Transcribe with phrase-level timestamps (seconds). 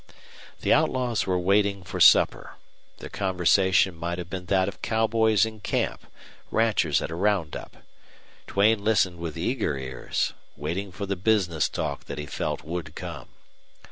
[0.61, 2.55] The outlaws were waiting for supper.
[2.97, 6.07] Their conversation might have been that of cowboys in camp,
[6.49, 7.77] ranchers at a roundup.
[8.47, 13.27] Duane listened with eager ears, waiting for the business talk that he felt would come.